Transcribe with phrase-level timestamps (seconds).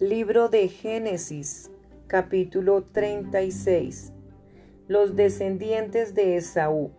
[0.00, 1.70] Libro de Génesis,
[2.06, 4.14] capítulo 36.
[4.88, 6.90] Los descendientes de Esaú.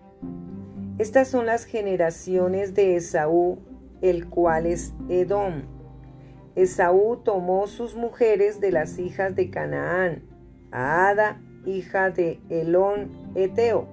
[0.99, 3.57] Estas son las generaciones de Esaú,
[4.03, 5.63] el cual es Edom.
[6.53, 10.21] Esaú tomó sus mujeres de las hijas de Canaán,
[10.71, 13.87] a Ada, hija de Elón Eteo,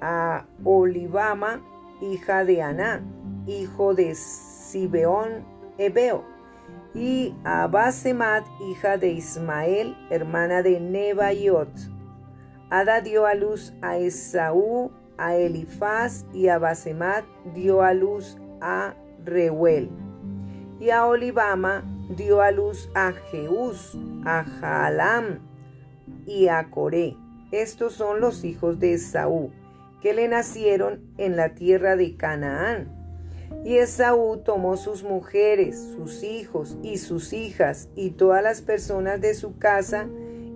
[0.00, 1.64] a Olivama,
[2.02, 3.00] hija de Aná,
[3.46, 5.44] hijo de Sibeón
[5.78, 6.24] Ebeo,
[6.94, 11.70] y a Basemat, hija de Ismael, hermana de Nebaiot.
[12.70, 18.94] Ada dio a luz a Esaú, a Elifaz, y a Basemat dio a luz a
[19.24, 19.90] Reuel.
[20.80, 21.84] Y a Olivama
[22.16, 25.40] dio a luz a Jeús, a Jaalam
[26.26, 27.16] y a Coré.
[27.52, 29.52] Estos son los hijos de Esaú,
[30.00, 32.99] que le nacieron en la tierra de Canaán
[33.64, 39.34] y Esaú tomó sus mujeres, sus hijos y sus hijas y todas las personas de
[39.34, 40.08] su casa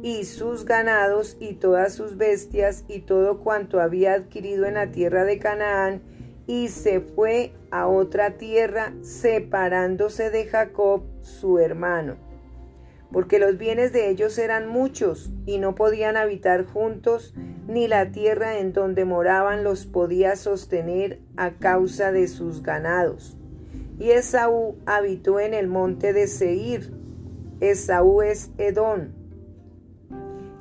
[0.02, 5.24] y sus ganados y todas sus bestias y todo cuanto había adquirido en la tierra
[5.24, 6.02] de Canaán
[6.46, 12.23] y se fue a otra tierra separándose de Jacob su hermano
[13.14, 17.32] porque los bienes de ellos eran muchos y no podían habitar juntos,
[17.68, 23.36] ni la tierra en donde moraban los podía sostener a causa de sus ganados.
[24.00, 26.92] Y Esaú habitó en el monte de Seir.
[27.60, 29.14] Esaú es Edón.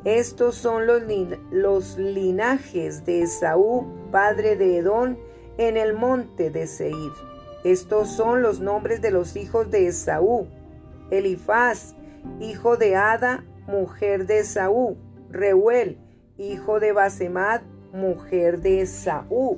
[0.06, 5.18] Estos son los, linajes de Esaú, padre de Edón,
[5.58, 7.14] en el monte de Seir.
[7.64, 10.46] Estos son los nombres de los hijos de Esaú.
[11.10, 11.96] Elifaz,
[12.40, 14.98] hijo de Ada, mujer de Saúl,
[15.30, 15.98] Reuel,
[16.38, 19.58] hijo de Basemat, mujer de Saúl.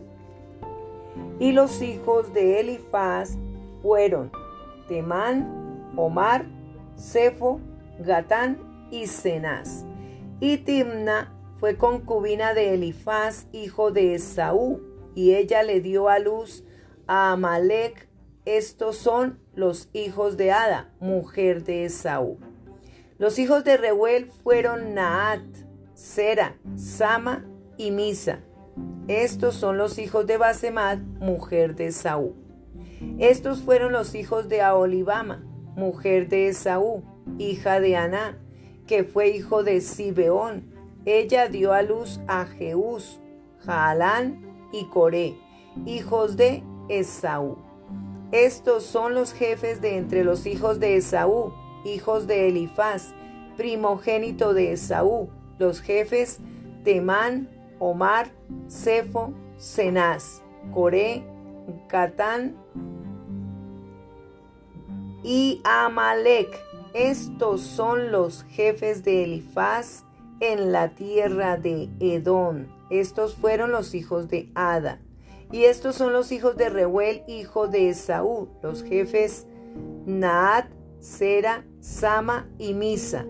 [1.40, 3.38] Y los hijos de Elifaz
[3.82, 4.32] fueron
[4.88, 6.46] Temán, Omar,
[6.98, 7.60] Cefo,
[8.00, 8.58] Gatán
[8.92, 9.86] y Cenaz.
[10.40, 14.81] Y Timna fue concubina de Elifaz, hijo de Esaú,
[15.16, 16.66] y ella le dio a luz
[17.08, 18.09] a Amalek.
[18.44, 22.38] Estos son los hijos de Ada, mujer de Esaú.
[23.18, 25.40] Los hijos de Reuel fueron Naat,
[25.94, 27.46] Sera, Sama
[27.78, 28.42] y Misa.
[29.08, 32.36] Estos son los hijos de Basemat, mujer de Esaú.
[33.18, 35.46] Estos fueron los hijos de Aolibama,
[35.78, 37.06] mujer de Esaú,
[37.38, 38.38] hija de Aná,
[38.86, 40.74] que fue hijo de Sibeón.
[41.06, 43.22] Ella dio a luz a Jeús,
[43.66, 45.38] Jaalán y Coré,
[45.86, 47.59] hijos de Esaú.
[48.34, 51.54] Estos son los jefes de entre los hijos de Esaú,
[51.85, 53.13] hijos de Elifaz,
[53.56, 55.29] primogénito de Esaú,
[55.59, 56.40] los jefes
[56.84, 58.31] Temán, Omar,
[58.68, 60.41] Cefo, Cenaz,
[60.74, 61.24] Coré,
[61.88, 62.56] Catán
[65.24, 66.59] y Amalek.
[66.94, 70.03] Estos son los jefes de Elifaz
[70.40, 72.68] en la tierra de Edom.
[72.90, 75.00] Estos fueron los hijos de Ada.
[75.51, 79.45] Y estos son los hijos de Reuel, hijo de Esaú, los jefes
[80.06, 80.68] Naat,
[81.06, 83.28] Sera, Sama y Misa.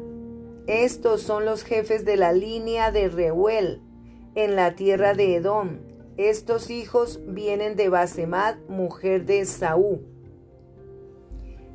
[0.65, 3.81] Estos son los jefes de la línea de Reuel
[4.33, 5.79] en la tierra de Edom.
[6.15, 10.07] Estos hijos vienen de Basemat, mujer de Saúl.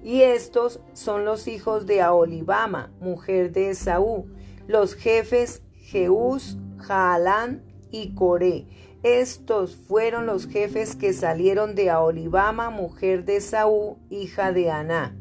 [0.02, 4.26] Y estos son los hijos de Aolibama, mujer de Esaú,
[4.66, 8.66] los jefes Jeús, Jaalán y Coré.
[9.02, 15.19] Estos fueron los jefes que salieron de Aolibama, mujer de Esaú, hija de Aná.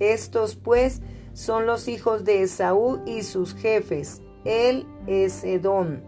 [0.00, 1.02] Estos pues
[1.34, 4.22] son los hijos de Esaú y sus jefes.
[4.44, 6.00] Él es Edom.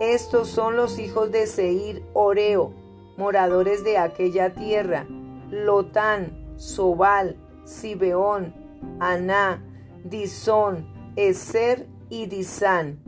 [0.00, 2.72] Estos son los hijos de Seir Oreo,
[3.16, 5.06] moradores de aquella tierra.
[5.50, 8.54] Lotán, Sobal, Sibeón,
[8.98, 9.62] Aná,
[10.04, 10.86] Disón,
[11.16, 12.98] Eser y Disán.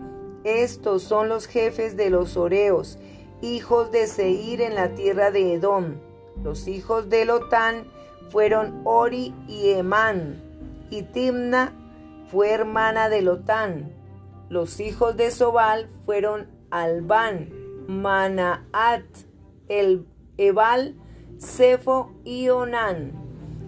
[0.45, 2.99] Estos son los jefes de los Oreos,
[3.41, 5.95] hijos de Seir en la tierra de Edom.
[6.43, 7.87] Los hijos de Lotán
[8.33, 10.43] fueron Ori y Emán,
[10.89, 11.75] y Timna
[12.31, 13.93] fue hermana de Lotán.
[14.49, 17.51] Los hijos de Sobal fueron Albán,
[17.87, 19.05] Manaat,
[19.69, 20.07] el
[20.39, 20.97] Ebal,
[21.39, 23.13] Cefo y Onán.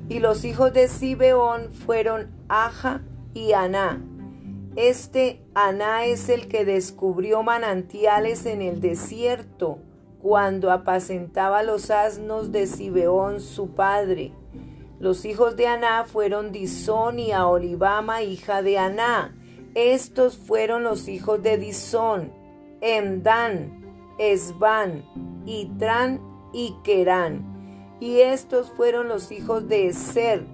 [0.08, 3.02] Y los hijos de Sibeón fueron Aja
[3.34, 4.02] y Aná.
[4.76, 9.78] Este Aná es el que descubrió manantiales en el desierto
[10.24, 14.32] cuando apacentaba los asnos de Sibeón su padre.
[14.98, 19.36] Los hijos de Aná fueron Disón y Aolibama, hija de Aná.
[19.74, 22.32] Estos fueron los hijos de Disón,
[22.80, 23.84] Emdan,
[24.18, 25.04] Esban,
[25.44, 26.22] Itran
[26.54, 27.98] y Kerán.
[28.00, 30.46] Y estos fueron los hijos de Eser,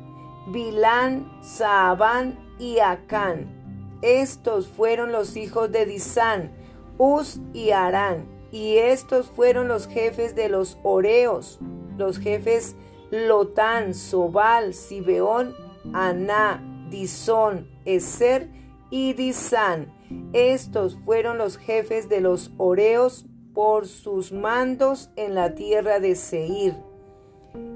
[0.49, 3.99] Bilán, Saabán y Acán.
[4.03, 6.51] Estos fueron los hijos de Disán,
[6.99, 8.40] Uz y Arán.
[8.53, 11.59] Y estos fueron los jefes de los Oreos,
[11.97, 12.77] los jefes
[13.11, 15.55] Lotán, Sobal, Sibeón,
[15.93, 18.49] Aná, Disón, Eser
[18.91, 19.93] y Disán.
[20.33, 26.75] Estos fueron los jefes de los Oreos por sus mandos en la tierra de Seir.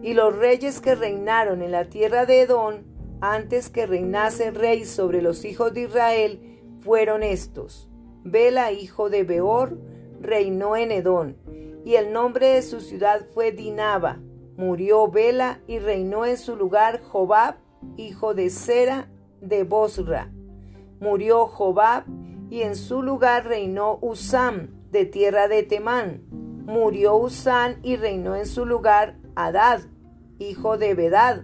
[0.03, 2.85] Y los reyes que reinaron en la tierra de Edón,
[3.20, 7.88] antes que reinase rey sobre los hijos de Israel, fueron estos.
[8.23, 9.79] Bela, hijo de Beor,
[10.25, 11.37] reinó en Edón,
[11.85, 14.19] y el nombre de su ciudad fue Dinaba.
[14.56, 17.56] Murió Bela y reinó en su lugar Jobab,
[17.97, 19.09] hijo de Sera
[19.41, 20.31] de Bosra.
[21.00, 22.05] Murió Jobab
[22.50, 26.23] y en su lugar reinó Usam de tierra de Temán.
[26.31, 29.81] Murió Usán y reinó en su lugar Adad,
[30.38, 31.43] hijo de Bedad,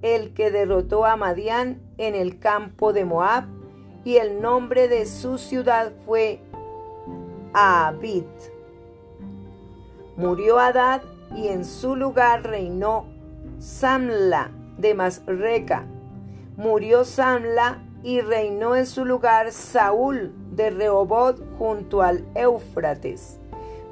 [0.00, 3.44] el que derrotó a Madián en el campo de Moab,
[4.04, 6.40] y el nombre de su ciudad fue
[7.54, 8.26] Abit.
[10.16, 11.02] Murió Adad
[11.34, 13.06] y en su lugar reinó
[13.58, 15.86] Samla de Masreca.
[16.56, 23.40] Murió Samla y reinó en su lugar Saúl de Rehobot junto al Éufrates.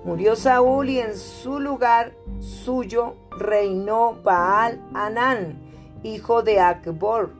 [0.04, 5.60] Murió Saúl y en su lugar suyo reinó Baal Anán,
[6.02, 7.30] hijo de Akbor.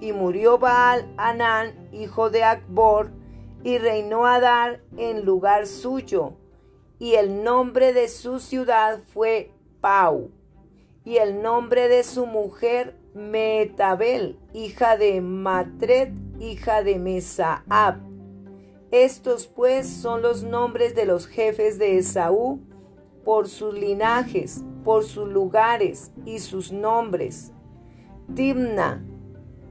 [0.00, 3.10] Y murió Baal Anán, hijo de Akbor,
[3.66, 6.34] y reinó Adar en lugar suyo.
[7.00, 10.30] Y el nombre de su ciudad fue Pau.
[11.04, 17.96] Y el nombre de su mujer Metabel, hija de Matred, hija de Mesaab.
[18.92, 22.60] Estos pues son los nombres de los jefes de Esaú
[23.24, 27.50] por sus linajes, por sus lugares y sus nombres.
[28.32, 29.04] Timna,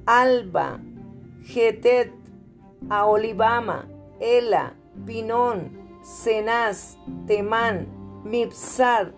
[0.06, 0.82] Alba,
[1.46, 2.25] Getet,
[2.90, 3.88] Aolibama,
[4.20, 6.98] Ela, Pinón, Cenaz,
[7.28, 7.88] Temán,
[8.24, 9.14] Mipsar,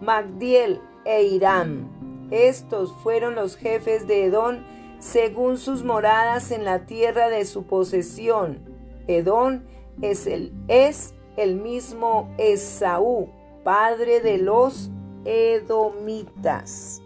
[0.00, 2.28] Magdiel e Irán.
[2.30, 4.64] Estos fueron los jefes de Edón
[4.98, 8.60] según sus moradas en la tierra de su posesión.
[9.06, 9.66] Edón
[10.00, 13.30] es el, es el mismo Esaú,
[13.64, 14.90] padre de los
[15.24, 17.01] edomitas.